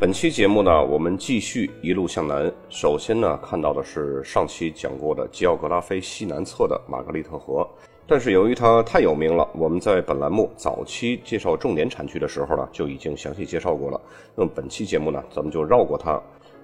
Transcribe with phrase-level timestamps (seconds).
[0.00, 2.52] 本期节目呢，我们继续一路向南。
[2.68, 7.66] 首先呢，看到的是上期讲过的吉奥格拉菲西南侧的玛格丽特河。
[8.06, 14.00] 但是由于它太有名了，我们在本栏目早期介绍重点产区的时候呢，就已经详细介绍过了。
[14.34, 16.20] 那么本期节目呢，咱们就绕过它。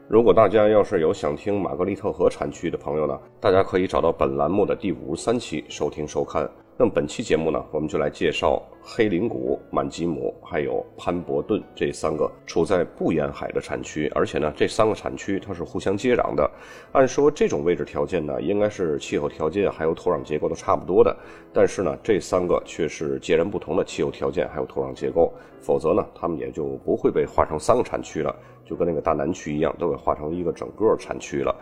[0.08, 6.50] 如果大家要是有想听玛格丽特河产区的朋友呢，大家可以找到本栏目的第五十三期收听收看。
[6.80, 16.50] 那么本期节目呢，我们就来介绍黑林谷、满吉姆还有潘伯顿这三个处在不沿海的产区，而且呢，这三个产区它是互相接壤的。
[16.92, 21.14] 按说这种位置条件呢，应该是气候条件还有土壤结构都差不多的，
[21.52, 28.34] 但是呢，这三个却是截然不同的气候条件还有土壤结构，否则呢，它们也就不会被划成三个产区了。
[28.70, 31.52] 就跟那个大南区一样，都给划成一个整个产区了。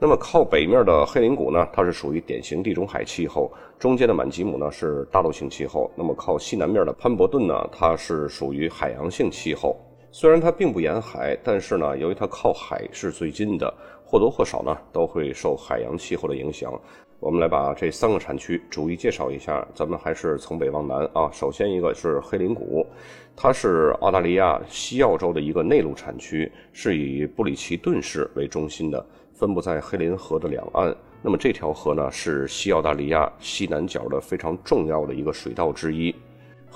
[0.00, 5.90] 那么靠北面的黑林谷呢，它是属于典型地中海气候；中间的满吉姆呢是大陆性气候。
[5.94, 9.76] 那么靠西南面的潘伯顿呢，它是属于海洋性气候。
[10.18, 13.70] 虽然它并不沿海，但是呢，由于它靠海是最近的，
[14.02, 16.72] 或多或少呢都会受海洋气候的影响。
[17.20, 19.62] 我们来把这三个产区逐一介绍一下。
[19.74, 21.28] 咱们还是从北往南啊。
[21.30, 22.86] 首先一个是黑林谷，
[23.36, 30.96] 它是澳大利亚西澳洲的一个内陆产区，是以布里奇顿市为中心的，分布在黑林河的两岸。
[31.20, 36.14] 那么这条河呢，是西澳大利亚西南角的非常重要的一个水道之一。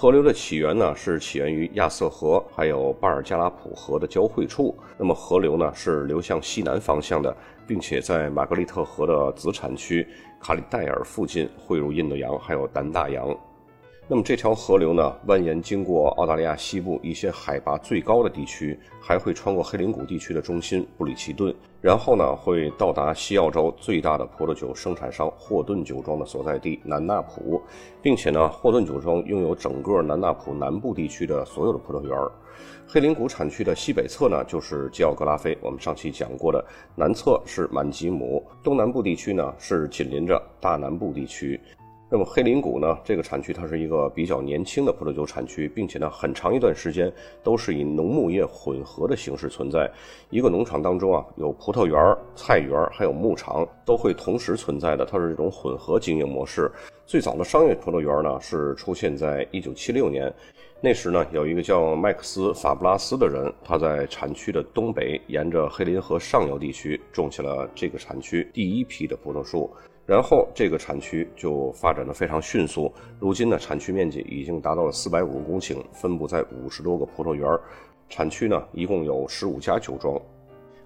[0.00, 4.74] 河流的起源呢，是起源于亚瑟河还有巴尔加拉普河的交汇处。
[4.96, 10.08] 那么河流呢，是流向西南方向的，并且在玛格丽特河的子产区。
[10.40, 13.28] 卡里戴尔附近汇入印度洋，还有南大洋。
[14.10, 27.62] 那么这条河流呢，蜿蜒经过澳大利亚西部一些海拔最高的地区，还会穿过黑林谷地区的中心布里奇顿，然后呢会到达西澳洲最大的葡萄酒生产商霍顿酒庄的所在地南纳普，
[28.02, 32.18] 并且呢，霍顿酒庄拥有整个南纳普南部地区的所有的葡萄园。
[32.88, 36.58] 黑林谷产区的西北侧呢，就是吉奥格拉菲，我们上期讲过的；
[36.96, 41.60] 南侧是满吉姆，东南部地区呢是紧邻着大南部地区。
[42.12, 47.10] 那么黑林谷呢，这个产区它是一个比较年轻的葡萄酒产区，并且呢，很长一段时间
[47.40, 49.88] 都是以农牧业混合的形式存在。
[50.28, 56.68] 一个农场当中啊，有葡萄园、菜园，还有牧场，都会同时存在的，它是这种混合经营模式。
[57.06, 60.32] 最早的商业葡萄园呢，是出现在一九七六年。
[60.80, 69.70] 那时呢，有一个叫麦克斯·法布拉斯的人，他在产区的东北，沿着黑林河上游地区种起了这个产区第一批的葡萄树。
[70.10, 77.48] 然后这个产区就发展的非常迅速，如今呢，产区面积已经达到了四百五十公顷，分布在五十多个葡萄园。
[78.08, 80.20] 产区呢，一共有十五家酒庄。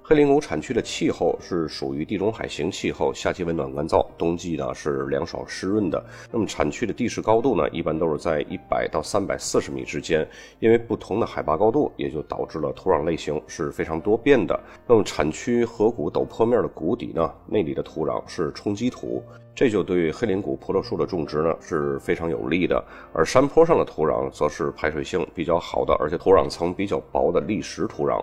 [0.06, 6.04] 黑林谷产区的气候是属于地中海型气候，夏季温暖干燥，冬季呢是凉爽湿润的。
[6.30, 10.28] 那么产区的地势高度呢，一般都是在一百到三百四十米之间。
[10.60, 14.62] 因为不同的海拔高度，也就导致了土壤类型是非常多变的。
[14.86, 19.22] 那么产区河谷陡坡面的谷底呢，那里的土壤是冲积土，
[19.54, 22.84] 这就对黑林谷葡萄树的种植呢是非常有利的。
[23.14, 28.22] 而山坡上的土壤则是排水性比较好的，而且土壤层比较薄的砾石土壤。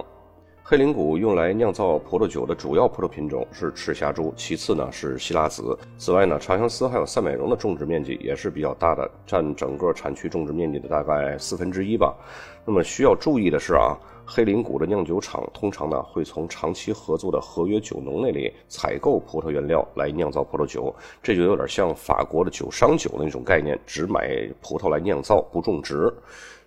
[0.63, 5.77] 黑林谷用来酿造葡萄酒的主要葡萄品种是赤霞珠，其次呢是希拉子。
[5.97, 12.15] 此外呢，长相思还有赛美容的种植面积也是比较大的，占整个产区种植面积的大概四分之一吧。
[12.63, 26.13] 那么需要注意的是啊，黑林谷的酿酒厂通常呢会从长期合作的合约酒农那里采购葡萄原料来酿造葡萄酒，这就有点像法国的酒商酒的那种概念，只买葡萄来酿造，不种植。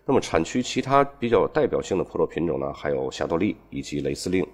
[0.06, 4.46] 那么产区其他比较代表性的葡萄品种呢，还有霞多丽以及雷司令。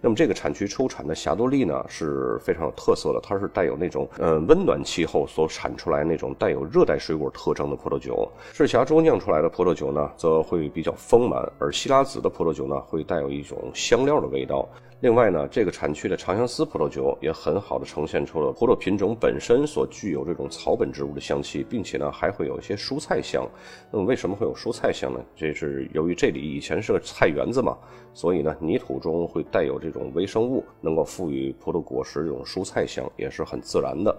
[0.00, 8.30] 那么这个产区出产的霞多丽呢是非常有特色的，它是带有那种呃温暖气候所产出来那种带有热带水果特征的葡萄酒。
[8.52, 14.68] 赤霞珠酿出来的葡萄酒呢，则会比较丰满，而希拉子的葡萄酒呢，会带有一种香料的味道。
[15.00, 23.48] 另外呢，这个产区的长相思葡萄酒也很好的呈现出了葡萄品种本身所具有这种草本植物的香气，并且呢还会有一些蔬菜香。
[23.92, 25.20] 那么为什么会有蔬菜香呢？
[25.36, 27.78] 这是由于这里以前是个菜园子嘛，
[28.12, 34.16] 所以呢泥土中会带带有这种微生物，能够赋予葡萄果实这种蔬菜香，也是很自然的。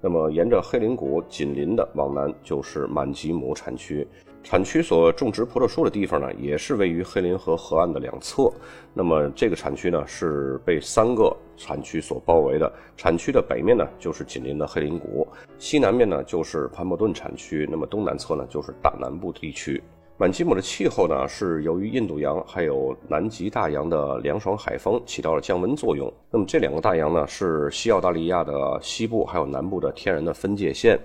[0.00, 4.08] 那么沿着黑林谷紧邻的往南就是满吉姆产区。
[4.42, 8.50] 产区所种植葡萄树的地方呢，也是位于黑林河河岸的两侧。
[8.94, 12.72] 那么这个产区呢，是被三个产区所包围的。
[12.96, 15.28] 产区的北面呢，就是紧邻的黑林谷；
[15.58, 19.82] 西南面呢，就是潘伯顿产区；那么东南侧呢，就是大南部地区。
[20.22, 26.08] 满吉姆的气候呢，是由于印度洋还有南极大洋的凉爽海风起到了降温作用。
[26.30, 30.96] 那么这两个大洋呢，是西澳大利亚的西部还有南部的天然的分界线。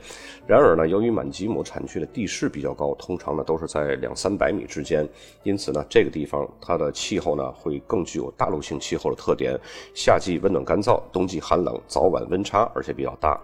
[0.46, 5.04] 然而呢，由于满吉姆产区的地势比较高，通常呢都是在两三百米之间，
[5.42, 9.60] 因此呢，这个地方它的气候呢会更具有大陆性气候的特点。
[9.96, 13.42] 夏季温暖干燥，冬季寒冷，早晚温差而且比较大。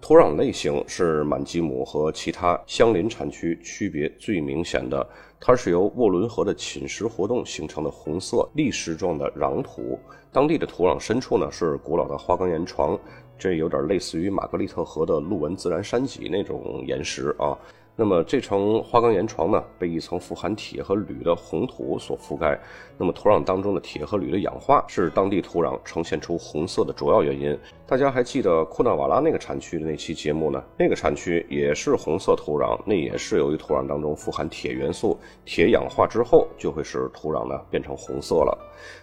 [0.00, 5.06] 土壤类型是满吉姆和其他相邻产区区别最明显的，
[5.40, 9.98] 它是由沃伦河的侵蚀活动形成的红色砾石状的壤土。
[10.30, 12.98] 当地的土壤深处呢是古老的花岗岩床，
[13.38, 17.56] 这有点类似于玛格丽特河的路纹自然山脊那种岩石啊。
[17.96, 22.58] 那么这层花岗岩床呢，被一层富含铁和铝的红土所覆盖。
[22.98, 27.56] 那么土壤当中的铁和铝的氧化是当地土壤呈现出红色的主要原因。
[27.86, 30.60] 大家还记得库纳瓦拉那个产区的那期节目呢？
[30.76, 38.58] 那个产区也是红色土壤，那也是由于土壤当中富含铁元素，铁氧化之后就会使土壤呢变成红色了。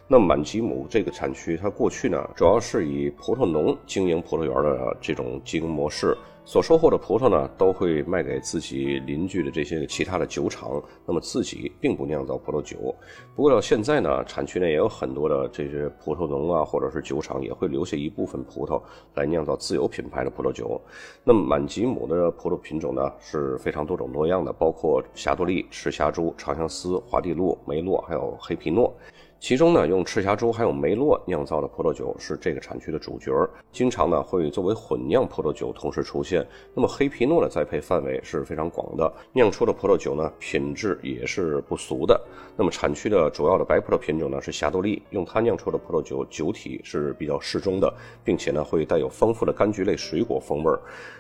[0.06, 6.18] 那满吉姆这个产区，它过去呢主要是以葡萄农经营葡萄园的这种经营模式。
[6.52, 12.94] 所收获的葡萄呢，都会卖给自己邻居的这些其他的酒厂，那么自己并不酿造葡萄酒。
[13.34, 18.82] 不过到现在呢，产区内也有很多的这些葡萄农啊，或者是酒厂也会留下一部分葡萄
[19.16, 20.82] 来酿造自有品牌的葡萄酒。
[21.24, 28.94] 那么满吉姆的葡萄品种呢是非常多种多样的，包括霞多丽、赤霞珠、长相思、华帝路、梅洛，还有黑皮诺。
[29.42, 36.46] 其中呢，用赤霞珠还有梅洛酿造的葡萄酒是这个产区的主角儿，经常呢会作为混酿葡萄酒同时出现。
[36.76, 42.22] 那么黑皮诺的栽培范围是非常广的，酿出的葡萄酒呢品质也是不俗的。
[42.56, 47.92] 那么产区的主要的白葡萄品种呢是霞多丽，用它酿出的葡萄酒酒体是比较适中的，
[48.24, 50.80] 并且呢会带有丰富的柑橘类水果风味儿。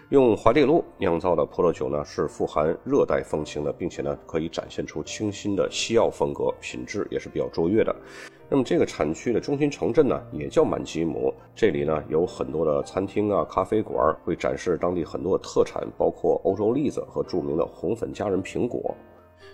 [0.09, 7.95] 用华帝路酿造的葡萄酒呢是富含热带风情的，并且呢可以展现出清新的西澳风格，品质也是比较卓越的。
[8.53, 11.33] 那么这个产区的中心城镇呢，也叫满吉姆。
[11.55, 18.93] 这里呢有很多的餐厅啊、咖啡馆，会展示当地很多的特产，包括欧洲栗子和著名的红粉佳人苹果。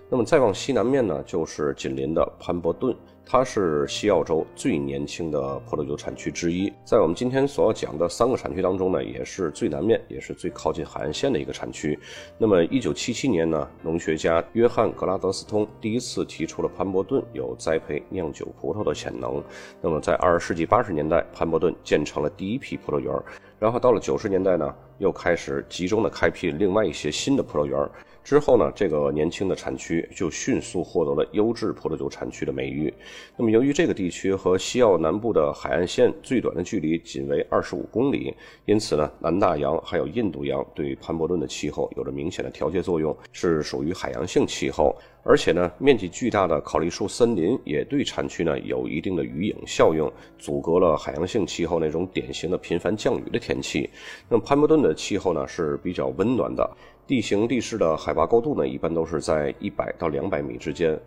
[0.09, 2.95] 那么再往西南面呢，就是紧邻的潘伯顿，
[3.25, 6.71] 它是西澳洲最年轻的葡萄酒产区之一。
[6.85, 11.99] 在我们今天所要讲的三个产区当中呢，也是最南面，也是最靠近海岸线的一个产区。
[12.37, 19.43] 那么1977年呢，农学家约翰格拉德斯通第一次提出了潘伯顿有栽培酿酒葡萄的潜能。
[19.81, 23.13] 那么在20世纪80年代，潘伯顿建成了第一批葡萄园。
[23.59, 27.89] 然后到了90年代呢，又开始集中的开辟另外一些新的葡萄园。
[28.27, 32.93] 之后呢，这个年轻的产区就迅速获得了优质葡萄酒产区的美誉。
[33.37, 38.35] 那么，由于这个地区和西澳南部的海岸线最短的距离仅为二十五公里，
[38.65, 44.93] 因此呢，南大洋还有印度洋对潘伯顿的气候有着明显的调节作用，是属于海洋性气候。
[45.23, 53.89] 而且呢，面积巨大的考利树森林也对产区呢有一定的雨影效应，阻隔了海洋性气候那种典型的频繁降雨的天气。
[54.27, 56.69] 那么，潘伯顿的气候呢是比较温暖的。
[57.07, 60.99] 地形地势的海拔高度呢，一般都是在一百到两百米之间。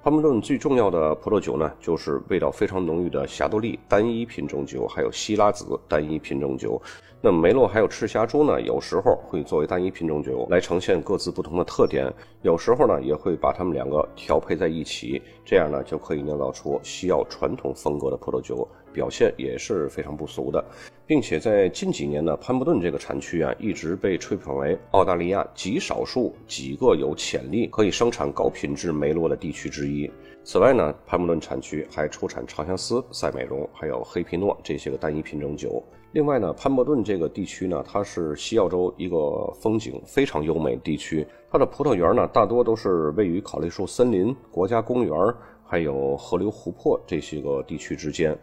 [0.00, 6.80] 潘伯顿最重要的葡萄酒呢，就是味道非常浓郁的霞多丽单一品种酒，还有希拉子单一品种酒。
[7.20, 12.08] 那梅洛还有赤霞珠呢，有时候会作为单一品种酒来呈现各自不同的特点，
[12.42, 18.66] 有时候呢也会把它们两个调配在一起，这样呢就可以酿造出西澳传统风格的葡萄酒。
[18.98, 20.64] 表现也是非常不俗的，
[21.06, 30.10] 并且在近几年呢，潘伯顿这个产区啊，一直被吹捧为澳大利亚极少数几个有潜力可以生产高品质梅洛的地区之一。
[30.42, 35.80] 此外呢，潘伯顿产区还出产长相思、赛美容，还有黑皮诺这些个单一品种酒。
[36.10, 45.14] 另外呢，潘伯顿这个地区呢，它是西澳洲一个风景非常优美的地区，它的葡萄园呢，大多都是位于考利树森林、国家公园，
[45.62, 48.36] 还有河流、湖泊这些个地区之间。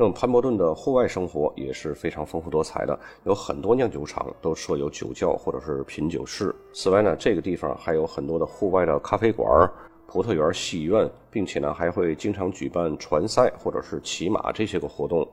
[0.00, 6.54] 那么潘伯顿的户外生活也是非常丰富多彩的，有很多酿酒厂都设有酒窖或者是品酒室。
[6.72, 9.68] 此外呢，这个地方还有很多的户外的咖啡馆、
[10.06, 15.26] 葡萄园、戏院，并且呢还会经常举办船赛或者是骑马这些个活动。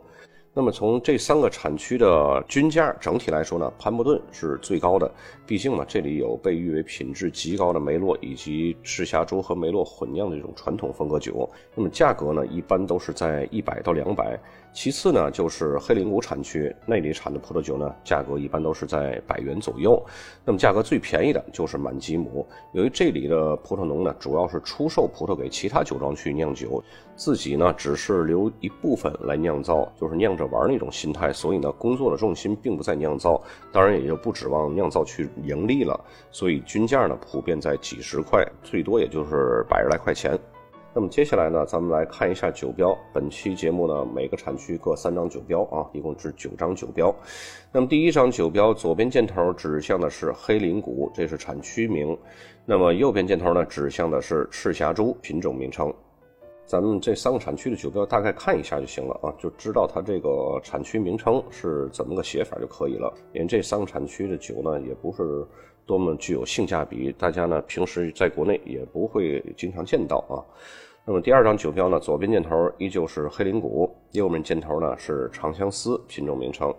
[0.58, 5.12] 那么从这三个产区的均价整体来说呢，潘伯顿是最高的。
[5.46, 11.50] 毕竟嘛，这里有被誉为品质极高的梅洛以及赤霞珠和梅洛混酿的这种传统风格酒。
[11.76, 14.40] 那么价格呢，一般都是在一百到两百。
[14.76, 20.06] 其次呢，就是黑林谷产区那里产的葡萄酒呢，价格一般都是在百元左右。
[20.44, 26.84] 那么价格最便宜的就是满吉姆，由于这里的葡萄农呢，主要是出售葡萄给其他酒庄去酿酒，
[27.16, 33.42] 自己呢只是留一部分来酿造，就是酿着玩那种心态，所以呢，工作的重心并不在酿造，
[33.72, 35.98] 当然也就不指望酿造去盈利了。
[36.32, 40.38] 所以均价呢，普遍在几十块，最多也就是百十来块钱。
[40.98, 42.98] 那么接下来呢，咱们来看一下酒标。
[43.12, 47.14] 本期节目呢，每个产区各三张酒标啊，一共是九张酒标。
[47.70, 52.18] 那么第一张酒标左边箭头指向的是黑林谷，这是产区名。
[52.66, 55.94] 那么右边箭头呢，指向的是赤霞珠品种名称。
[56.66, 63.14] 咱们这三个产区的酒标大概看一下就行了啊，就知道它这个产区名称是怎么个写法就可以了。
[63.34, 65.46] 因为这三个产区的酒呢，也不是
[65.86, 70.40] 多么具有性价比，大家呢平时在国内也不会经常见到啊。
[71.08, 76.74] 那么第二张酒标呢，左边箭头依旧是黑林谷，右面箭头呢是长相思品种名称。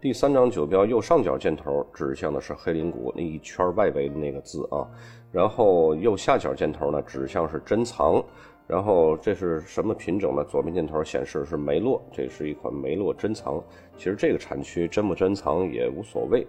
[0.00, 4.88] 第三张酒标右上角箭头指向的是黑林谷那一圈外围的那个字啊，
[5.30, 8.24] 然后右下角箭头呢指向是珍藏，
[8.66, 10.42] 然后这是什么品种呢？
[10.44, 13.62] 左边箭头显示是梅洛，这是一款梅洛珍藏。
[13.94, 16.46] 其实这个产区珍不珍藏也无所谓。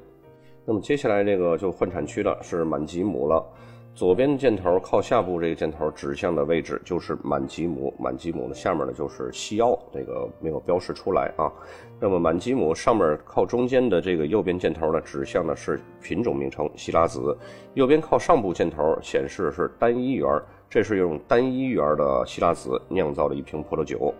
[0.63, 3.45] 那么接下来这个就换产区了，是满吉姆了。
[3.93, 11.51] 左边箭头靠下部这个箭头指向的位置就是满吉姆，满吉姆的下面呢就是西奥，这个没有标示出来啊。
[11.99, 17.37] 那么满吉姆上面靠中间的这个右边箭头呢，指向的是品种名称希拉子，
[17.73, 20.27] 右边靠上部箭头显示是单一园，
[20.69, 24.13] 这是用单一园的希拉子酿造的一瓶葡萄酒。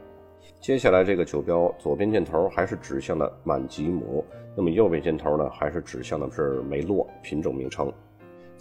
[0.60, 4.24] 接下来这个酒标左边箭头还是指向的满吉姆，
[4.56, 7.92] 那么右边箭头呢还是指向的是梅洛品种名称。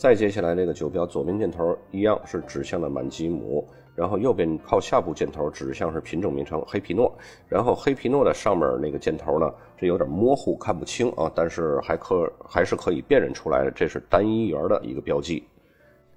[0.01, 3.63] 再接下来这个酒标左边箭头一样是指向的满吉姆，
[3.95, 7.15] 然后右边靠下部箭头指向是品种名称黑皮诺，
[7.51, 15.45] 然后黑皮诺的上面那个箭头呢，这有点模糊看不清啊，但是还可还是可以辨认出来的，这是单一园的一个标记。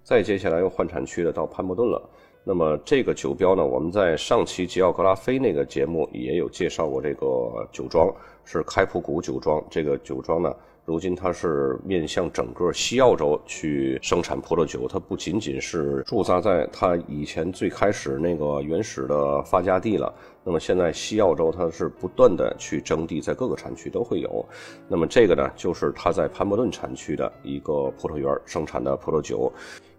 [0.01, 2.09] 再接下来又换产区的到潘伯顿了，
[2.45, 8.09] 那么这个酒标呢，我们在上期吉奥格拉菲那个节目也有介绍过，这个酒庄
[8.45, 10.55] 是开普谷酒庄，这个酒庄呢。
[10.85, 20.13] 如今它是面向整个西澳洲去生产葡萄酒，它不仅仅是驻扎在它以前最开始那个原始的发家地了。
[20.43, 24.45] 那么现在西澳洲它是不断的去征地，在各个产区都会有。
[24.89, 29.49] 那么这个呢，就是它在潘伯顿产区的一个葡萄园生产的葡萄酒。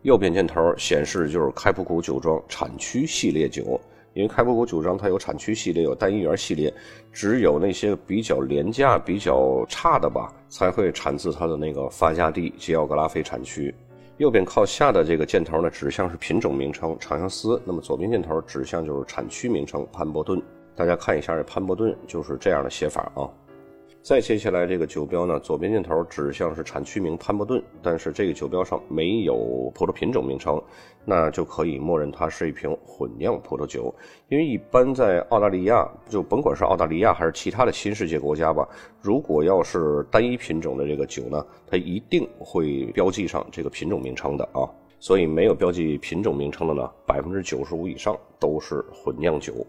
[0.03, 3.81] 右边箭头显示就是开普谷酒庄产区系列酒。
[4.15, 6.73] 因为开普谷酒庄它有产区系列，有单一园系列，
[7.13, 13.75] 只有那些比较廉价、比较差的吧，才会产自它的那个发家地吉奥格拉菲产区。
[14.19, 20.41] 右边靠下的这个箭头呢，指向是品种名称长相思，那么左边箭头指向就是产区名称潘伯顿。
[20.77, 23.27] 大家看一下这潘伯顿就是这样的写法啊。
[24.05, 30.63] 再接下来这个酒标呢，左边箭头指向是产区名潘伯顿，但是这个酒标上没有葡萄品种名称，
[31.07, 33.95] 那就可以默认它是一瓶混酿葡萄酒。
[34.29, 38.69] 因为一般在澳大利亚，就甭管是澳大利亚还是其他的新世界国家吧，
[39.01, 44.69] 如果要是单一品种的这个酒呢，它一定会标记上这个品种名称的啊。
[45.01, 49.67] 所以没有标记品种名称的呢，百分之九十五以上都是混酿酒。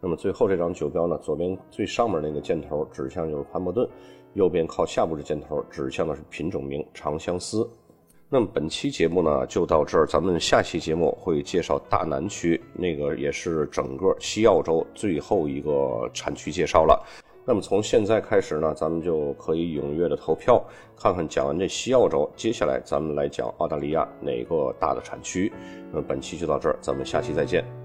[0.00, 3.86] 那么最后这张酒标呢，左边最上面那个箭头指向就是潘伯顿，
[4.32, 7.68] 右边靠下部的箭头指向的是品种名长相思。
[8.32, 17.04] 那么本期节目呢就到这儿，咱们下期节目会介绍大南区，那个也是整个西澳洲最后一个产区介绍了。
[17.44, 20.62] 那么从现在开始呢，咱们就可以踊跃的投票，
[20.96, 25.52] 看看讲完这西澳洲，接下来咱们来讲澳大利亚哪个大的产区。
[25.90, 27.79] 那么本期就到这儿，咱们下期再见。